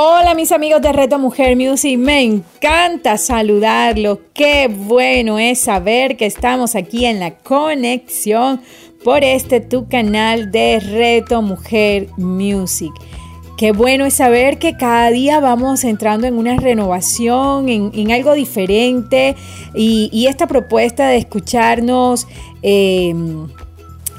Hola 0.00 0.36
mis 0.36 0.52
amigos 0.52 0.80
de 0.80 0.92
Reto 0.92 1.18
Mujer 1.18 1.56
Music, 1.56 1.98
me 1.98 2.22
encanta 2.22 3.18
saludarlos. 3.18 4.20
Qué 4.32 4.68
bueno 4.68 5.40
es 5.40 5.58
saber 5.58 6.16
que 6.16 6.24
estamos 6.24 6.76
aquí 6.76 7.04
en 7.04 7.18
la 7.18 7.34
conexión 7.38 8.60
por 9.02 9.24
este 9.24 9.60
tu 9.60 9.88
canal 9.88 10.52
de 10.52 10.78
Reto 10.78 11.42
Mujer 11.42 12.06
Music. 12.16 12.92
Qué 13.56 13.72
bueno 13.72 14.06
es 14.06 14.14
saber 14.14 14.60
que 14.60 14.76
cada 14.76 15.10
día 15.10 15.40
vamos 15.40 15.82
entrando 15.82 16.28
en 16.28 16.38
una 16.38 16.54
renovación, 16.54 17.68
en, 17.68 18.12
algo 18.12 18.34
diferente 18.34 19.34
y, 19.74 20.26
esta 20.28 20.46
propuesta 20.46 21.08
de 21.08 21.16
escucharnos 21.16 22.28
em, 22.62 23.48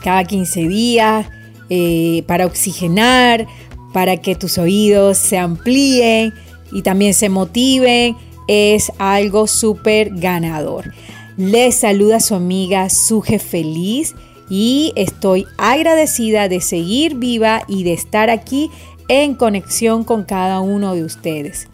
cada 0.04 0.26
15 0.26 0.68
días 0.68 1.26
eh, 1.70 2.23
para 2.27 2.48
oxigenar, 2.48 3.48
para 3.93 4.17
que 4.17 4.35
tus 4.35 4.57
oídos 4.57 5.17
se 5.17 5.38
amplíen 5.38 6.34
y 6.71 6.81
también 6.81 7.13
se 7.13 7.29
motiven, 7.29 8.15
es 8.48 8.91
algo 8.98 9.48
súper 9.48 10.12
ganador. 10.15 10.93
Les 11.37 11.76
saluda 11.76 12.20
su 12.20 12.35
amiga 12.35 12.90
Suje 12.90 13.40
Feliz 13.40 14.15
y 14.49 14.91
estoy 14.96 15.46
agradecida 15.57 16.49
de 16.49 16.59
seguir 16.59 17.15
viva 17.15 17.62
y 17.68 17.84
de 17.84 17.93
estar 17.93 18.29
aquí 18.29 18.70
en 19.07 19.35
conexión 19.35 20.03
con 20.03 20.24
cada 20.24 20.59
uno 20.59 20.96
de 20.96 21.03
ustedes. 21.03 21.68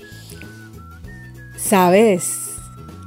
¿Sabes 1.57 2.52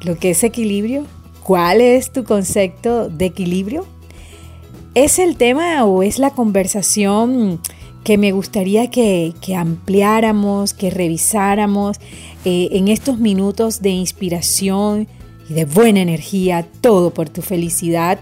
lo 0.02 0.18
que 0.18 0.30
es 0.30 0.42
equilibrio? 0.42 1.04
¿Cuál 1.42 1.80
es 1.80 2.12
tu 2.12 2.24
concepto 2.24 3.08
de 3.08 3.26
equilibrio? 3.26 3.86
¿Es 4.94 5.18
el 5.18 5.36
tema 5.36 5.84
o 5.84 6.02
es 6.02 6.18
la 6.18 6.30
conversación 6.30 7.60
que 8.08 8.16
me 8.16 8.32
gustaría 8.32 8.88
que, 8.88 9.34
ampliáramos, 9.54 10.72
que 10.72 10.88
revisáramos 10.88 11.98
eh, 12.46 12.70
en 12.72 12.88
estos 12.88 13.18
minutos 13.18 13.82
de 13.82 13.90
inspiración 13.90 15.06
y 15.46 15.52
de 15.52 15.66
buena 15.66 16.00
energía, 16.00 16.66
todo 16.80 17.12
por 17.12 17.28
tu 17.28 17.42
felicidad, 17.42 18.18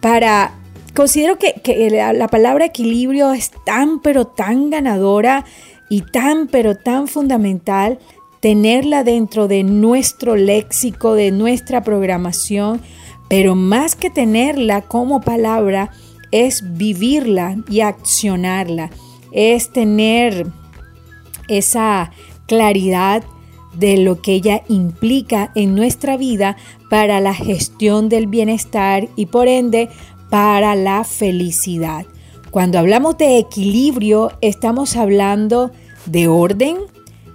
para 0.00 0.54
Considero 0.94 1.36
que, 1.36 2.12
la, 2.14 2.28
palabra 2.28 2.66
equilibrio 2.66 3.32
es 3.32 3.50
tan 3.64 3.98
pero 4.00 4.26
tan 4.26 4.70
ganadora 4.70 5.46
y 5.88 6.02
tan 6.02 6.46
pero 6.46 6.76
tan 6.76 7.08
fundamental 7.08 7.98
tenerla 8.38 9.02
dentro 9.02 9.48
de 9.48 9.64
nuestro 9.64 10.36
léxico, 10.36 11.14
de 11.14 11.32
nuestra 11.32 11.82
programación, 11.82 12.80
pero 13.28 13.56
más 13.56 13.96
que 13.96 14.10
tenerla 14.10 14.82
como 14.82 15.22
palabra, 15.22 15.90
es 16.32 16.76
vivirla 16.76 17.56
y 17.70 17.80
accionarla, 17.80 18.90
es 19.30 19.70
tener 19.70 20.46
esa 21.48 22.10
claridad 22.46 23.22
de 23.74 23.96
lo 23.98 24.20
que 24.20 24.34
ella 24.34 24.62
implica 24.68 25.50
en 25.54 25.74
nuestra 25.74 26.16
vida 26.16 26.56
para 26.90 27.20
la 27.20 27.34
gestión 27.34 28.08
del 28.08 28.26
bienestar 28.26 29.08
y 29.16 29.26
por 29.26 29.48
ende 29.48 29.88
para 30.30 30.74
la 30.74 31.04
felicidad. 31.04 32.06
Cuando 32.50 32.78
hablamos 32.78 33.16
de 33.16 33.38
equilibrio, 33.38 34.32
estamos 34.42 34.96
hablando 34.96 35.70
de 36.04 36.28
orden, 36.28 36.76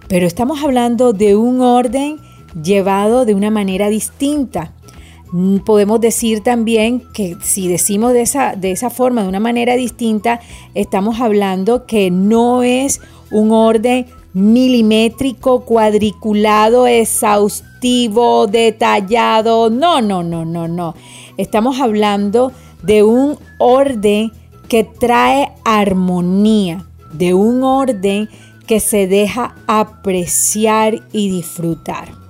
pero 0.08 0.28
estamos 0.28 0.64
hablando 0.64 1.14
de 1.14 1.36
un 1.36 1.62
orden 1.62 2.20
llevado 2.62 3.26
de 3.26 3.34
una 3.34 3.50
manera 3.50 3.90
distinta. 3.90 4.74
Mm, 5.32 5.58
podemos 5.60 6.00
decir 6.00 6.42
también 6.42 7.04
que 7.14 7.36
si 7.44 7.68
decimos 7.68 8.14
de 8.14 8.22
esa, 8.22 8.56
de 8.56 8.72
esa 8.72 8.90
forma, 8.90 9.24
de 9.24 9.30
una 9.30 9.40
manera 9.40 9.76
distinta, 9.76 10.40
estamos 10.74 11.20
hablando 11.20 11.86
que 11.86 12.12
no 12.12 12.64
es 12.64 13.02
un 13.32 13.52
orden 13.52 14.06
milimétrico, 14.34 15.62
cuadriculado, 15.62 16.88
exhaustivo, 16.88 18.48
detallado. 18.48 19.70
No, 19.70 20.02
no, 20.02 20.24
no, 20.24 20.46
no, 20.46 20.68
no. 20.68 20.96
Estamos 21.38 21.80
hablando 21.82 22.52
de 22.84 23.04
un 23.04 23.38
orden 23.58 24.32
que 24.70 24.84
trae 24.84 25.52
armonía, 25.66 26.86
de 27.14 27.34
un 27.34 27.64
orden 27.64 28.30
que 28.68 28.80
se 28.80 29.08
deja 29.08 29.56
apreciar 29.66 31.02
y 31.12 31.30
disfrutar. 31.32 32.27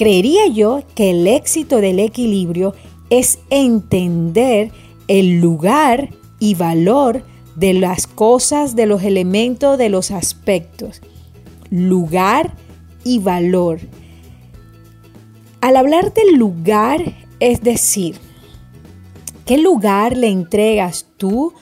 Creería 0.00 0.46
yo 0.46 0.80
que 0.94 1.10
el 1.10 1.26
éxito 1.26 1.82
del 1.82 1.98
equilibrio 1.98 2.74
es 3.10 3.38
entender 3.50 4.72
el 5.08 5.42
lugar 5.42 6.08
y 6.38 6.54
valor 6.54 7.22
de 7.54 7.74
las 7.74 8.06
cosas, 8.06 8.74
de 8.74 8.86
los 8.86 9.02
elementos, 9.02 9.76
de 9.76 9.90
los 9.90 10.10
aspectos. 10.10 11.02
Lugar 11.68 12.54
y 13.04 13.18
valor. 13.18 13.80
Al 15.60 15.76
hablar 15.76 16.14
del 16.14 16.34
lugar, 16.34 17.14
es 17.38 17.60
decir, 17.60 18.16
¿Qué 19.44 19.58
lugar 19.58 20.16
le 20.16 20.28
entregas 20.28 21.06
tú 21.16 21.52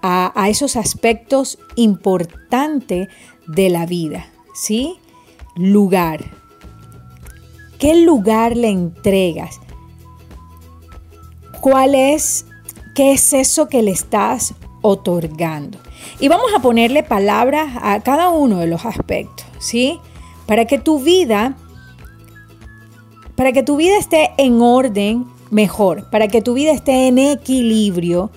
a, 0.00 0.32
esos 0.48 0.76
aspectos 0.76 1.58
importantes 1.74 3.08
de 3.48 3.68
la 3.68 3.84
vida? 3.84 4.30
¿Sí? 4.54 4.94
Lugar. 5.56 6.41
¿Qué 7.82 7.96
lugar 7.96 8.56
le 8.56 8.68
entregas? 8.68 9.58
¿Cuál 11.60 11.96
es, 11.96 12.46
qué 12.94 13.10
es 13.10 13.32
eso 13.32 13.68
que 13.68 13.82
le 13.82 13.90
estás 13.90 14.54
otorgando? 14.82 15.78
Y 16.20 16.28
vamos 16.28 16.52
a 16.56 16.62
ponerle 16.62 17.02
palabras 17.02 17.72
a 17.82 17.98
cada 17.98 18.30
uno 18.30 18.58
de 18.58 18.68
los 18.68 18.86
aspectos, 18.86 19.44
¿sí? 19.58 19.98
Para 20.46 20.64
que 20.64 20.78
tu 20.78 21.00
vida, 21.00 21.56
para 23.34 23.50
que 23.50 23.64
tu 23.64 23.74
vida 23.74 23.98
esté 23.98 24.30
en 24.38 24.62
orden 24.62 25.26
mejor, 25.50 26.08
para 26.08 26.28
que 26.28 26.40
tu 26.40 26.54
vida 26.54 26.70
esté 26.70 27.08
en 27.08 27.18
equilibrio, 27.18 28.30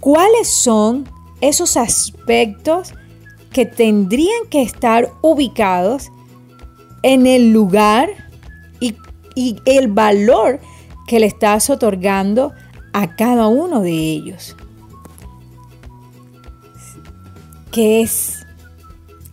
¿cuáles 0.00 0.48
son 0.48 1.06
esos 1.42 1.76
aspectos 1.76 2.94
que 3.52 3.66
tendrían 3.66 4.46
que 4.48 4.62
estar 4.62 5.12
ubicados 5.20 6.08
en 7.02 7.26
el 7.26 7.52
lugar 7.52 8.27
y, 9.38 9.56
el 9.66 9.86
valor 9.86 10.58
que 11.06 11.20
le 11.20 11.26
estás 11.26 11.70
otorgando 11.70 12.52
a 12.92 13.14
cada 13.14 13.46
uno 13.46 13.80
de 13.80 13.92
ellos? 13.92 14.56
¿Qué 17.70 18.02
es? 18.02 18.46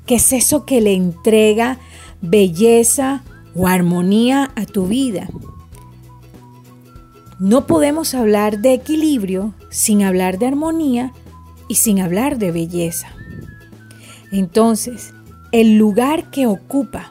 ¿Qué 0.05 0.15
es 0.15 0.31
eso 0.33 0.65
que 0.65 0.81
le 0.81 0.93
entrega 0.93 1.79
belleza 2.21 3.23
o 3.55 3.67
armonía 3.67 4.51
a 4.55 4.65
tu 4.65 4.85
vida? 4.85 5.27
No 7.39 7.65
podemos 7.65 8.13
hablar 8.13 8.59
de 8.59 8.75
equilibrio 8.75 9.55
sin 9.71 10.03
hablar 10.03 10.37
de 10.37 10.45
armonía 10.45 11.13
y 11.67 11.75
sin 11.75 11.99
hablar 11.99 12.37
de 12.37 12.51
belleza. 12.51 13.07
Entonces, 14.31 15.13
el 15.51 15.77
lugar 15.77 16.29
que 16.29 16.45
ocupa, 16.45 17.09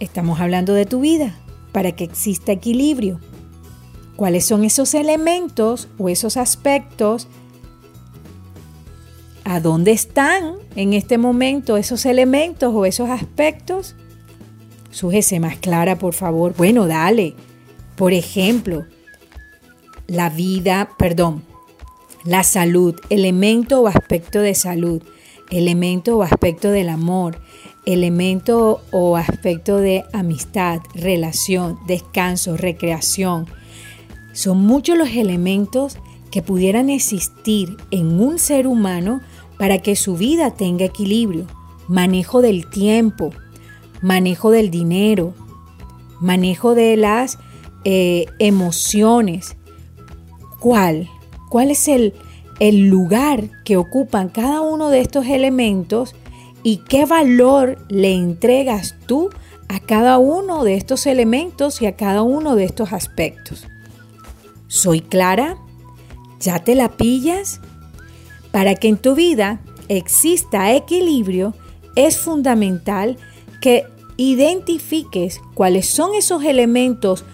estamos 0.00 0.40
hablando 0.40 0.74
de 0.74 0.86
tu 0.86 1.00
vida, 1.00 1.34
para 1.72 1.92
que 1.92 2.04
exista 2.04 2.52
equilibrio. 2.52 3.20
¿Cuáles 4.16 4.46
son 4.46 4.64
esos 4.64 4.94
elementos 4.94 5.88
o 5.98 6.08
esos 6.08 6.36
aspectos? 6.36 7.26
¿A 9.44 9.60
dónde 9.60 9.92
están 9.92 10.54
en 10.76 10.92
este 10.92 11.18
momento 11.18 11.76
esos 11.76 12.06
elementos 12.06 12.72
o 12.74 12.86
esos 12.86 13.10
aspectos? 13.10 13.96
Sújese 14.90 15.40
más 15.40 15.56
clara, 15.56 15.98
por 15.98 16.14
favor. 16.14 16.54
Bueno, 16.56 16.86
dale. 16.86 17.34
Por 17.96 18.12
ejemplo, 18.12 18.84
la 20.06 20.30
vida, 20.30 20.90
perdón, 20.96 21.42
la 22.24 22.42
salud, 22.42 22.94
elemento 23.10 23.80
o 23.80 23.88
aspecto 23.88 24.40
de 24.40 24.54
salud, 24.54 25.02
elemento 25.50 26.16
o 26.16 26.22
aspecto 26.22 26.70
del 26.70 26.88
amor, 26.88 27.40
elemento 27.86 28.80
o 28.90 29.16
aspecto 29.16 29.78
de 29.78 30.04
amistad, 30.12 30.80
relación, 30.94 31.78
descanso, 31.86 32.56
recreación. 32.56 33.46
Son 34.32 34.58
muchos 34.58 34.96
los 34.96 35.10
elementos 35.10 35.98
que 36.30 36.42
pudieran 36.42 36.90
existir 36.90 37.76
en 37.90 38.20
un 38.20 38.38
ser 38.38 38.66
humano 38.66 39.20
para 39.58 39.78
que 39.78 39.96
su 39.96 40.16
vida 40.16 40.50
tenga 40.50 40.84
equilibrio, 40.84 41.46
manejo 41.86 42.42
del 42.42 42.68
tiempo, 42.68 43.30
manejo 44.02 44.50
del 44.50 44.70
dinero, 44.70 45.34
manejo 46.20 46.74
de 46.74 46.96
las 46.96 47.38
eh, 47.84 48.26
emociones. 48.38 49.56
¿Cuál? 50.58 51.08
¿Cuál 51.50 51.70
es 51.70 51.86
el, 51.86 52.14
el 52.58 52.88
lugar 52.88 53.50
que 53.64 53.76
ocupan 53.76 54.28
cada 54.28 54.60
uno 54.60 54.88
de 54.88 55.00
estos 55.00 55.26
elementos 55.26 56.14
y 56.64 56.78
qué 56.78 57.04
valor 57.04 57.78
le 57.88 58.12
entregas 58.12 58.96
tú 59.06 59.30
a 59.68 59.78
cada 59.78 60.18
uno 60.18 60.64
de 60.64 60.74
estos 60.74 61.06
elementos 61.06 61.80
y 61.82 61.86
a 61.86 61.94
cada 61.94 62.22
uno 62.22 62.56
de 62.56 62.64
estos 62.64 62.92
aspectos. 62.92 63.66
¿Soy 64.66 65.00
clara? 65.00 65.58
¿Ya 66.40 66.64
te 66.64 66.74
la 66.74 66.96
pillas? 66.96 67.60
Para 68.50 68.74
que 68.74 68.88
en 68.88 68.96
tu 68.96 69.14
vida 69.14 69.60
exista 69.88 70.72
equilibrio, 70.72 71.54
es 71.96 72.16
fundamental 72.16 73.18
que 73.60 73.84
identifiques 74.16 75.40
cuáles 75.54 75.86
son 75.86 76.14
esos 76.14 76.44
elementos 76.44 77.24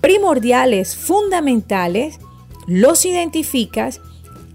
primordiales, 0.00 0.96
fundamentales, 0.96 2.18
los 2.66 3.04
identificas 3.04 4.00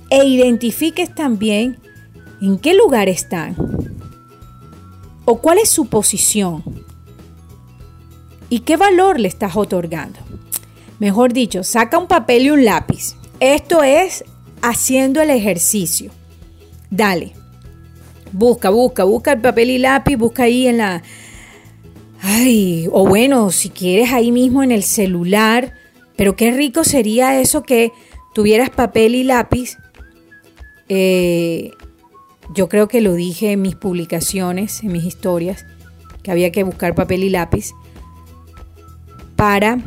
e 0.10 0.26
identifiques 0.26 1.14
también 1.16 1.78
en 2.42 2.60
qué 2.60 2.74
lugar 2.74 3.08
están 3.08 3.56
o 5.26 5.42
cuál 5.42 5.58
es 5.58 5.70
su 5.70 5.88
posición 5.88 6.64
y 8.50 8.60
qué 8.60 8.78
valor 8.78 9.20
le 9.20 9.28
estás 9.28 9.56
otorgando. 9.56 10.20
Mejor 11.00 11.34
dicho, 11.34 11.64
saca 11.64 11.98
un 11.98 12.08
papel 12.08 12.44
y 12.44 12.50
un 12.52 12.64
lápiz. 12.64 13.16
Esto 13.40 13.84
es 13.84 14.24
haciendo 14.62 15.22
el 15.22 15.30
ejercicio. 15.30 16.12
Dale. 16.90 17.34
Busca, 18.32 18.70
busca, 18.70 19.04
busca 19.04 19.34
el 19.34 19.42
papel 19.42 19.72
y 19.72 19.78
lápiz, 19.78 20.16
busca 20.16 20.44
ahí 20.44 20.68
en 20.68 20.78
la... 20.78 21.04
Ay, 22.22 22.88
o 22.92 23.08
bueno, 23.08 23.52
si 23.52 23.70
quieres 23.70 24.12
ahí 24.12 24.32
mismo 24.32 24.64
en 24.64 24.72
el 24.72 24.84
celular, 24.84 25.74
pero 26.16 26.36
qué 26.36 26.52
rico 26.52 26.84
sería 26.84 27.40
eso 27.40 27.64
que 27.64 27.92
tuvieras 28.34 28.70
papel 28.70 29.16
y 29.16 29.24
lápiz. 29.24 29.78
Eh, 30.90 31.72
yo 32.54 32.70
creo 32.70 32.88
que 32.88 33.02
lo 33.02 33.14
dije 33.14 33.52
en 33.52 33.62
mis 33.62 33.76
publicaciones, 33.76 34.84
en 34.84 34.92
mis 34.92 35.04
historias, 35.04 35.66
que 36.24 36.32
había 36.32 36.52
que 36.52 36.64
buscar 36.64 36.96
papel 36.96 37.24
y 37.24 37.30
lápiz 37.30 37.72
para, 39.36 39.80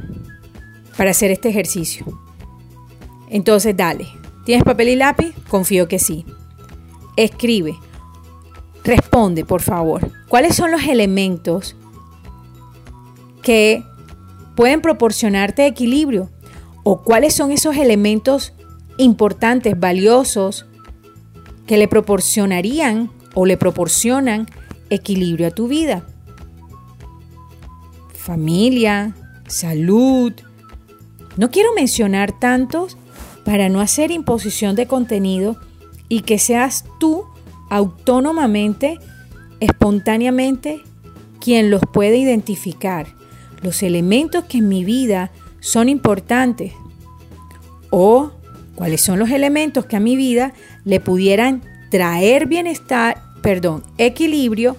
para 0.97 1.11
hacer 1.11 1.31
este 1.31 1.49
ejercicio. 1.49 2.07
Entonces, 3.31 3.77
dale. 3.77 4.09
¿Tienes 4.45 4.65
papel 4.65 4.89
y 4.89 4.97
lápiz? 4.97 5.35
Confío 5.49 5.89
que 5.89 5.99
sí. 5.99 6.25
Escribe. 7.17 7.77
Responde, 8.85 9.45
por 9.45 9.61
favor. 9.61 10.11
¿Cuáles 10.29 10.57
son 10.57 10.71
los 10.71 10.85
elementos 10.85 11.77
que 13.43 13.85
pueden 14.55 14.81
proporcionarte 14.81 15.67
equilibrio? 15.67 16.31
¿O 16.85 17.03
cuáles 17.03 17.35
son 17.35 17.51
esos 17.51 17.77
elementos 17.77 18.55
importantes, 18.97 19.79
valiosos, 19.79 20.68
que 21.69 21.77
le 21.77 21.87
proporcionarían 21.87 23.11
o 23.35 23.47
le 23.47 23.57
proporcionan 23.57 24.47
equilibrio 24.91 25.47
a 25.47 25.51
tu 25.51 25.69
vida? 25.69 26.05
Familia, 28.15 29.15
salud. 29.47 30.33
No 31.37 31.51
quiero 31.51 31.73
mencionar 31.75 32.33
tantos 32.41 32.97
para 33.45 33.69
no 33.69 33.81
hacer 33.81 34.11
imposición 34.11 34.77
de 34.77 34.87
contenido 34.87 35.57
y 36.09 36.23
que 36.23 36.39
seas 36.39 36.85
tú 36.99 37.25
autónomamente, 37.71 38.99
espontáneamente, 39.61 40.81
quien 41.39 41.71
los 41.71 41.83
puede 41.93 42.17
identificar. 42.17 43.07
Los 43.61 43.83
elementos 43.83 44.45
que 44.45 44.59
en 44.59 44.69
mi 44.69 44.85
vida 44.85 45.31
son 45.61 45.91
importantes 45.91 46.73
o 47.91 48.33
cuáles 48.79 49.01
son 49.01 49.19
los 49.19 49.31
elementos 49.31 49.87
que 49.87 49.97
a 49.97 50.01
mi 50.01 50.15
vida 50.15 50.53
le 50.85 51.01
pudieran 51.01 51.65
traer 51.91 52.47
bienestar, 52.47 53.21
perdón, 53.43 53.83
equilibrio 53.99 54.77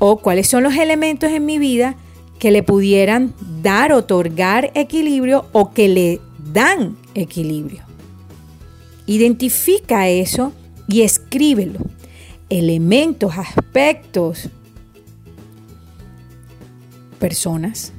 o 0.00 0.16
cuáles 0.16 0.48
son 0.48 0.64
los 0.64 0.74
elementos 0.74 1.30
en 1.30 1.46
mi 1.46 1.60
vida 1.60 1.94
que 2.40 2.50
le 2.50 2.64
pudieran 2.64 3.34
dar, 3.62 3.92
otorgar 3.92 4.72
equilibrio 4.74 5.46
o 5.52 5.72
que 5.72 5.86
le 5.86 6.20
dan 6.52 6.96
equilibrio. 7.14 7.84
Identifica 9.06 10.08
eso 10.08 10.52
y 10.88 11.02
escríbelo. 11.02 11.78
Elementos, 12.48 13.38
aspectos, 13.38 14.48
personas. 17.20 17.92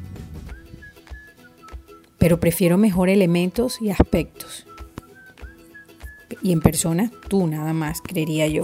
Pero 2.17 2.37
prefiero 2.41 2.77
mejor 2.77 3.07
elementos 3.07 3.81
y 3.81 3.91
aspectos. 3.91 4.66
Y 6.47 6.53
en 6.53 6.61
persona, 6.61 7.11
tú 7.27 7.45
nada 7.45 7.73
más, 7.73 8.01
creería 8.01 8.47
yo. 8.47 8.63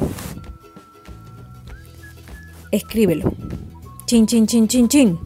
Escríbelo. 2.71 3.33
Chin, 4.06 4.25
chin, 4.25 4.47
chin, 4.47 4.69
chin, 4.69 4.88
chin. 4.88 5.19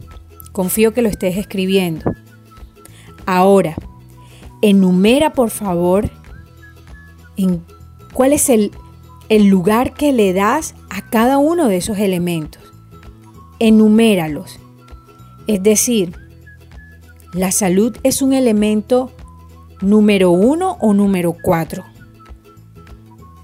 Confío 0.50 0.92
que 0.92 1.00
lo 1.00 1.08
estés 1.08 1.36
escribiendo. 1.36 2.10
Ahora, 3.26 3.76
enumera 4.60 5.34
por 5.34 5.50
favor 5.50 6.10
en 7.36 7.62
cuál 8.12 8.32
es 8.32 8.48
el, 8.48 8.72
el 9.28 9.46
lugar 9.46 9.94
que 9.94 10.12
le 10.12 10.32
das 10.32 10.74
a 10.90 11.08
cada 11.08 11.38
uno 11.38 11.68
de 11.68 11.76
esos 11.76 11.98
elementos. 11.98 12.64
Enuméralos. 13.60 14.58
Es 15.46 15.62
decir, 15.62 16.12
la 17.32 17.52
salud 17.52 17.96
es 18.02 18.20
un 18.20 18.32
elemento 18.32 19.12
número 19.80 20.32
uno 20.32 20.76
o 20.80 20.92
número 20.92 21.36
cuatro. 21.40 21.84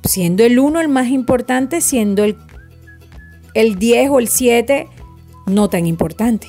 Siendo 0.05 0.45
el 0.45 0.59
uno 0.59 0.81
el 0.81 0.89
más 0.89 1.09
importante, 1.09 1.81
siendo 1.81 2.25
el, 2.25 2.37
el 3.55 3.79
10 3.79 4.11
o 4.11 4.19
el 4.19 4.29
7 4.29 4.89
no 5.47 5.69
tan 5.69 5.87
importante. 5.87 6.49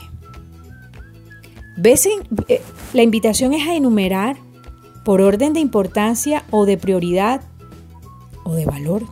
Eh, 1.83 2.61
la 2.93 3.03
invitación 3.03 3.53
es 3.53 3.67
a 3.67 3.75
enumerar 3.75 4.37
por 5.03 5.21
orden 5.21 5.53
de 5.53 5.59
importancia 5.59 6.43
o 6.49 6.65
de 6.65 6.77
prioridad 6.77 7.41
o 8.43 8.55
de 8.55 8.65
valor. 8.65 9.03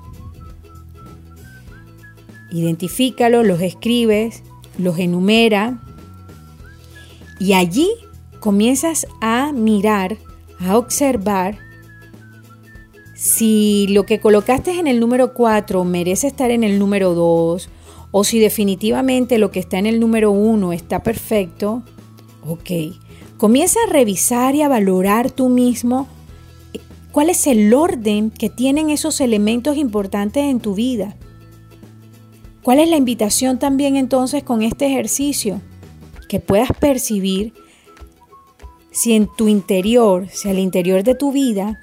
Identifícalo, 2.52 3.44
los 3.44 3.62
escribes, 3.62 4.44
los 4.78 4.98
enumera 5.00 5.82
y 7.40 7.54
allí 7.54 7.90
comienzas 8.40 9.08
a 9.22 9.52
mirar, 9.52 10.18
a 10.60 10.78
observar 10.78 11.58
si 13.24 13.88
lo 13.88 14.06
que 14.06 14.20
colocaste 14.20 14.78
en 14.78 14.88
el 14.88 15.00
número 15.00 15.34
4 15.34 15.86
merece 15.86 16.28
estar 16.28 16.52
en 16.52 16.66
el 16.66 16.78
número 16.78 17.14
2 17.14 17.70
o 18.12 18.24
si 18.26 18.40
definitivamente 18.40 19.38
lo 19.38 19.50
que 19.50 19.62
está 19.62 19.78
en 19.78 19.86
el 19.86 20.02
número 20.02 20.32
1 20.32 20.74
está 20.74 21.04
perfecto 21.04 21.84
Ok. 22.46 22.72
Comienza 23.38 23.80
a 23.86 23.92
revisar 23.92 24.56
y 24.56 24.62
a 24.62 24.68
valorar 24.68 25.32
tú 25.32 25.50
mismo 25.50 26.08
eh, 26.74 26.80
cuál 27.12 27.30
es 27.30 27.48
el 27.48 27.74
orden 27.74 28.32
que 28.32 28.50
tienen 28.50 28.90
esos 28.90 29.22
elementos 29.22 29.78
importantes 29.78 30.44
en 30.44 30.60
tu 30.60 30.76
vida. 30.76 31.16
¿Cuál 32.62 32.80
es 32.80 32.90
la 32.90 32.98
invitación 32.98 33.60
también 33.60 33.96
entonces 33.96 34.44
con 34.44 34.62
este 34.62 34.88
ejercicio? 34.88 35.62
Que 36.30 36.40
puedas 36.40 36.70
percibir 36.80 37.54
si 38.92 39.14
en 39.14 39.28
tu 39.38 39.48
interior, 39.48 40.28
si 40.30 40.50
al 40.50 40.60
interior 40.60 41.04
de 41.04 41.16
tu 41.16 41.32
vida, 41.32 41.83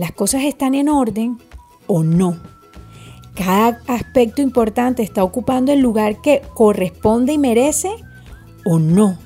las 0.00 0.12
cosas 0.12 0.44
están 0.44 0.74
en 0.74 0.88
orden 0.88 1.36
o 1.86 2.02
no. 2.02 2.38
Cada 3.34 3.82
aspecto 3.86 4.40
importante 4.40 5.02
está 5.02 5.22
ocupando 5.22 5.72
el 5.72 5.80
lugar 5.80 6.22
que 6.22 6.40
corresponde 6.54 7.34
y 7.34 7.38
merece 7.38 7.90
o 8.64 8.78
no 8.78 9.18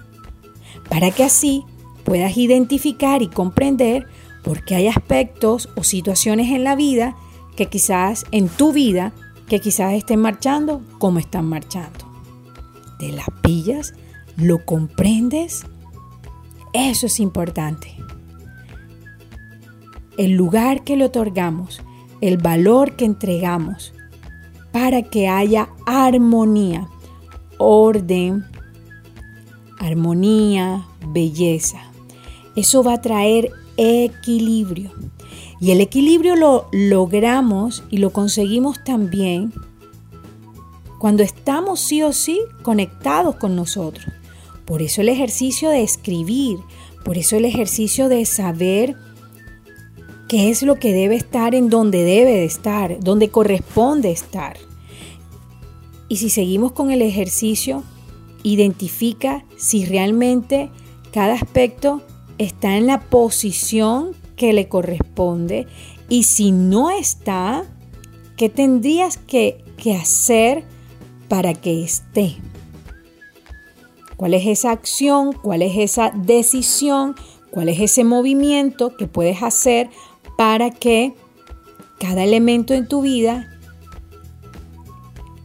para 0.90 1.12
que 1.12 1.23
así 1.23 1.62
puedas 2.02 2.37
identificar 2.37 3.23
y 3.23 3.28
comprender 3.28 4.09
por 4.43 4.64
qué 4.64 4.75
hay 4.75 4.88
aspectos 4.88 5.69
o 5.76 5.85
situaciones 5.85 6.50
en 6.50 6.64
la 6.64 6.75
vida 6.75 7.16
que 7.54 7.66
quizás 7.66 8.25
en 8.33 8.49
tu 8.49 8.73
vida 8.73 9.12
que 9.47 9.61
quizás 9.61 9.93
estén 9.93 10.19
marchando 10.19 10.83
como 10.99 11.21
están 11.21 11.47
marchando. 11.47 12.04
¿Te 12.99 13.12
las 13.12 13.28
pillas? 13.43 13.95
¿Lo 14.37 14.64
comprendes? 14.64 15.66
Eso 16.73 17.07
es 17.07 17.21
importante. 17.21 18.04
El 20.16 20.33
lugar 20.33 20.85
que 20.85 20.97
le 20.97 21.06
otorgamos, 21.06 21.83
el 22.21 22.38
valor 22.38 22.97
que 22.97 23.04
entregamos 23.04 23.92
para 24.73 25.02
que 25.02 25.28
haya 25.28 25.68
armonía, 25.87 26.88
orden, 27.59 28.44
armonía, 29.78 30.87
belleza. 31.09 31.80
Eso 32.56 32.83
va 32.83 32.94
a 32.94 33.00
traer 33.00 33.50
equilibrio. 33.76 34.92
Y 35.61 35.71
el 35.71 35.80
equilibrio 35.80 36.37
lo 36.37 36.68
logramos 36.73 37.85
y 37.90 37.99
lo 37.99 38.11
conseguimos 38.11 38.83
también 38.85 39.52
cuando 41.04 41.23
estamos 41.23 41.80
sí 41.80 42.02
o 42.02 42.14
sí 42.14 42.40
conectados 42.62 43.37
con 43.37 43.54
nosotros, 43.54 44.06
Por 44.64 44.80
eso 44.80 45.02
el 45.02 45.11
ejercicio 45.11 45.68
de 45.68 45.83
escribir, 45.83 46.56
por 47.04 47.18
eso 47.18 47.37
el 47.37 47.44
ejercicio 47.44 48.09
de 48.09 48.25
saber 48.25 48.97
qué 50.28 50.50
es 50.50 50.62
lo 50.62 50.76
que 50.76 50.93
debe 50.93 51.16
estar 51.16 51.54
en 51.54 51.71
donde 51.71 52.02
debe 52.02 52.33
de 52.33 52.45
estar, 52.45 53.00
donde 53.00 53.28
corresponde 53.31 54.11
estar. 54.11 54.57
Y 56.09 56.16
si 56.16 56.31
seguimos 56.31 56.73
con 56.73 56.90
el 56.90 57.02
ejercicio, 57.02 57.83
identifica 58.43 59.45
si 59.57 59.85
realmente 59.85 60.71
cada 61.12 61.35
aspecto 61.35 62.02
está 62.38 62.76
en 62.76 62.87
la 62.87 63.00
posición 63.00 64.12
que 64.37 64.52
le 64.52 64.69
corresponde 64.69 65.66
y 66.09 66.25
si 66.25 66.52
no 66.52 66.90
está, 66.90 67.64
¿qué 68.37 68.49
tendrías 68.49 69.16
que, 69.16 69.64
que 69.76 69.95
hacer 69.95 70.64
para 71.28 71.54
que 71.54 71.83
esté? 71.83 72.37
¿Cuál 74.16 74.35
es 74.35 74.47
esa 74.47 74.71
acción? 74.71 75.33
¿Cuál 75.33 75.62
es 75.62 75.76
esa 75.76 76.11
decisión? 76.11 77.16
¿Cuál 77.50 77.69
es 77.69 77.81
ese 77.81 78.04
movimiento 78.04 78.97
que 78.97 79.07
puedes 79.07 79.43
hacer 79.43 79.90
para 80.37 80.71
que 80.71 81.14
cada 81.99 82.25
elemento 82.25 82.75
en 82.75 82.88
tu 82.88 83.03
vida 83.03 83.49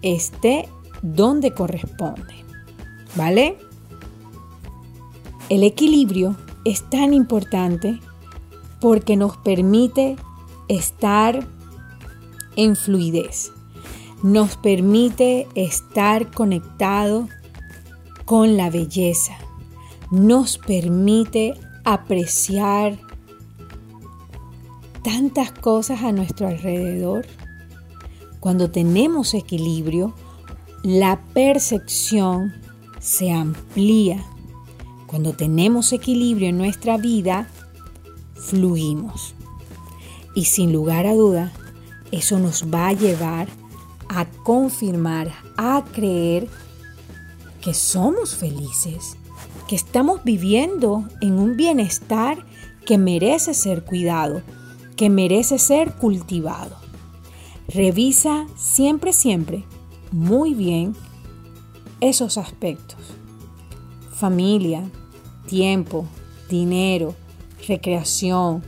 esté 0.01 0.67
donde 1.01 1.53
corresponde. 1.53 2.35
¿Vale? 3.15 3.57
El 5.49 5.63
equilibrio 5.63 6.35
es 6.63 6.87
tan 6.89 7.13
importante 7.13 7.99
porque 8.79 9.15
nos 9.15 9.37
permite 9.37 10.15
estar 10.67 11.47
en 12.55 12.75
fluidez, 12.75 13.51
nos 14.21 14.57
permite 14.57 15.47
estar 15.55 16.31
conectado 16.31 17.27
con 18.25 18.57
la 18.57 18.69
belleza, 18.69 19.33
nos 20.11 20.57
permite 20.57 21.55
apreciar 21.83 22.99
tantas 25.09 25.51
cosas 25.51 26.03
a 26.03 26.11
nuestro 26.11 26.47
alrededor. 26.47 27.25
Cuando 28.39 28.69
tenemos 28.69 29.33
equilibrio, 29.33 30.13
la 30.83 31.19
percepción 31.33 32.53
se 32.99 33.31
amplía. 33.31 34.23
Cuando 35.07 35.33
tenemos 35.33 35.93
equilibrio 35.93 36.49
en 36.49 36.59
nuestra 36.59 36.97
vida, 36.97 37.47
fluimos. 38.35 39.33
Y 40.35 40.45
sin 40.45 40.71
lugar 40.71 41.07
a 41.07 41.15
duda, 41.15 41.51
eso 42.11 42.37
nos 42.37 42.65
va 42.71 42.89
a 42.89 42.93
llevar 42.93 43.47
a 44.09 44.25
confirmar, 44.25 45.33
a 45.57 45.85
creer 45.91 46.47
que 47.61 47.73
somos 47.73 48.35
felices, 48.35 49.17
que 49.67 49.75
estamos 49.75 50.23
viviendo 50.23 51.03
en 51.19 51.39
un 51.39 51.57
bienestar 51.57 52.45
que 52.85 52.99
merece 52.99 53.55
ser 53.55 53.83
cuidado, 53.83 54.43
que 54.99 55.09
merece 55.09 55.59
ser 55.59 55.93
cultivado. 55.93 56.75
Revisa 57.69 58.47
siempre, 58.57 59.13
siempre 59.13 59.63
muy 60.11 60.53
bien 60.53 60.93
esos 62.01 62.37
aspectos. 62.37 62.97
Familia, 64.11 64.83
tiempo, 65.47 66.05
dinero, 66.49 67.15
recreación, 67.65 68.61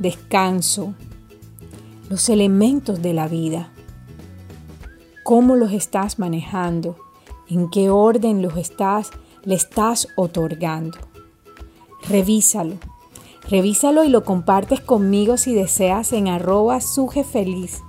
descanso, 0.00 0.94
los 2.10 2.28
elementos 2.30 3.00
de 3.00 3.12
la 3.12 3.28
vida. 3.28 3.70
¿Cómo 5.22 5.54
los 5.54 5.70
estás 5.70 6.18
manejando? 6.18 6.96
¿En 7.48 7.70
qué 7.70 7.90
orden 7.90 8.42
los 8.42 8.56
estás, 8.56 9.12
le 9.44 9.54
estás 9.54 10.08
otorgando? 10.16 10.98
Revísalo 12.08 12.97
Revísalo 13.50 14.04
y 14.04 14.08
lo 14.08 14.24
compartes 14.24 14.80
conmigo 14.80 15.38
si 15.38 15.54
deseas 15.54 16.12
en 16.12 16.28
arroba 16.28 16.80
sujefeliz. 16.82 17.82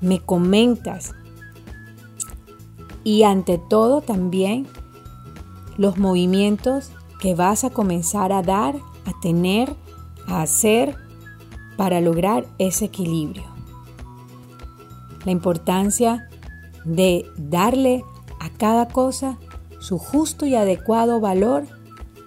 Me 0.00 0.20
comentas. 0.20 1.12
Y 3.04 3.22
ante 3.22 3.58
todo 3.58 4.00
también 4.00 4.66
los 5.76 5.98
movimientos 5.98 6.90
que 7.20 7.34
vas 7.34 7.64
a 7.64 7.70
comenzar 7.70 8.32
a 8.32 8.42
dar, 8.42 8.74
a 9.04 9.20
tener, 9.20 9.74
a 10.26 10.40
hacer 10.40 10.96
para 11.76 12.00
lograr 12.00 12.46
ese 12.58 12.86
equilibrio. 12.86 13.44
La 15.26 15.32
importancia 15.32 16.28
de 16.84 17.26
darle 17.36 18.02
a 18.40 18.48
cada 18.48 18.88
cosa 18.88 19.38
su 19.78 19.98
justo 19.98 20.46
y 20.46 20.54
adecuado 20.54 21.20
valor 21.20 21.66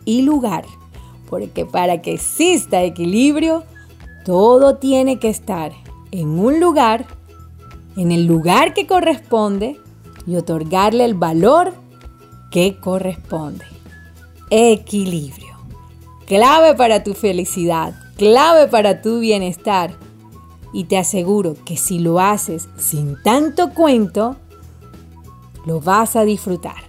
y 0.06 0.22
lugar 0.22 0.66
porque 1.30 1.66
para 1.66 2.02
que 2.02 2.14
exista 2.14 2.84
equilibrio, 2.84 3.64
todo 4.26 4.78
tiene 4.78 5.20
que 5.20 5.30
estar 5.30 5.72
en 6.12 6.40
un 6.40 6.60
lugar, 6.60 7.06
en 7.96 8.12
el 8.12 8.26
lugar 8.26 8.74
que 8.74 8.88
corresponde 8.88 9.80
y 10.26 10.36
otorgarle 10.36 11.06
el 11.06 11.14
valor 11.14 11.74
que 12.52 12.78
corresponde. 12.80 13.66
Equilibrio. 14.50 15.58
Clave 16.26 16.76
para 16.76 17.04
tu 17.04 17.14
felicidad, 17.14 17.94
clave 18.18 18.68
para 18.68 19.02
tu 19.02 19.20
bienestar. 19.20 19.96
Y 20.72 20.84
te 20.84 20.98
aseguro 20.98 21.56
que 21.66 21.78
si 21.78 21.98
lo 21.98 22.20
haces 22.20 22.70
sin 22.78 23.22
tanto 23.24 23.72
cuento, 23.74 24.36
lo 25.66 25.82
vas 25.82 26.16
a 26.16 26.24
disfrutar. 26.24 26.84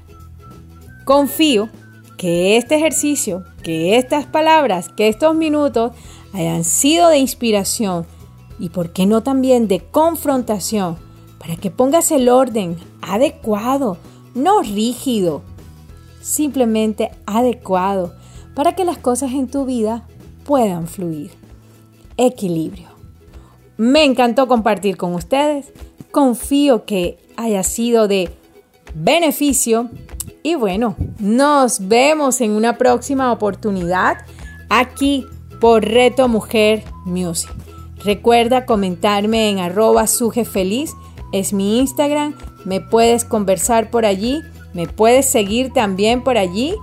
Confío 1.06 1.70
que 2.18 2.58
este 2.58 2.76
ejercicio, 2.76 3.44
que 3.62 3.96
estas 3.96 4.26
palabras, 4.26 4.88
que 4.88 5.08
estos 5.08 5.34
minutos 5.34 5.92
hayan 6.32 6.64
sido 6.64 7.08
de 7.08 7.18
inspiración 7.18 8.06
y, 8.58 8.68
por 8.68 8.92
qué 8.92 9.06
no 9.06 9.22
también 9.22 9.68
de 9.68 9.80
confrontación, 9.80 10.96
para 11.38 11.56
que 11.56 11.70
pongas 11.70 12.10
el 12.10 12.28
orden 12.28 12.76
adecuado, 13.00 13.96
no 14.34 14.62
rígido, 14.62 15.42
simplemente 16.20 17.10
adecuado, 17.26 18.14
para 18.54 18.74
que 18.74 18.84
las 18.84 18.98
cosas 18.98 19.32
en 19.32 19.48
tu 19.48 19.64
vida 19.64 20.06
puedan 20.44 20.86
fluir. 20.86 21.30
Equilibrio. 22.16 22.88
Me 23.76 24.04
encantó 24.04 24.46
compartir 24.46 24.98
con 24.98 25.14
ustedes. 25.14 25.72
Confío 26.10 26.84
que 26.84 27.18
haya 27.36 27.62
sido 27.62 28.08
de 28.08 28.28
beneficio 28.94 29.88
y 30.42 30.54
bueno, 30.54 30.96
nos 31.18 31.88
vemos 31.88 32.40
en 32.40 32.52
una 32.52 32.78
próxima 32.78 33.32
oportunidad 33.32 34.18
aquí 34.68 35.26
por 35.60 35.84
Reto 35.84 36.28
Mujer 36.28 36.84
Music. 37.04 37.50
Recuerda 38.04 38.64
comentarme 38.64 39.50
en 39.50 39.58
arroba 39.58 40.06
sujefeliz, 40.06 40.94
es 41.32 41.52
mi 41.52 41.78
Instagram, 41.78 42.34
me 42.64 42.80
puedes 42.80 43.24
conversar 43.24 43.90
por 43.90 44.06
allí, 44.06 44.42
me 44.72 44.86
puedes 44.86 45.26
seguir 45.26 45.72
también 45.72 46.22
por 46.22 46.38
allí 46.38 46.74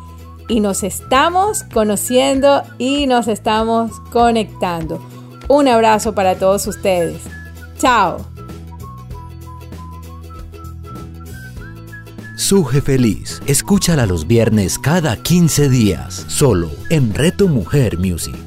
y 0.47 0.59
nos 0.59 0.83
estamos 0.83 1.63
conociendo 1.63 2.63
y 2.77 3.07
nos 3.07 3.27
estamos 3.27 3.91
conectando. 4.11 5.01
Un 5.47 5.67
abrazo 5.67 6.13
para 6.13 6.35
todos 6.37 6.67
ustedes. 6.67 7.21
Chao. 7.79 8.36
Suje 12.47 12.81
Feliz. 12.81 13.41
Escúchala 13.45 14.05
los 14.05 14.25
viernes 14.25 14.79
cada 14.79 15.21
15 15.21 15.67
días, 15.67 16.23
solo 16.29 16.71
en 16.89 17.13
Reto 17.13 17.49
Mujer 17.49 17.97
Music. 17.99 18.46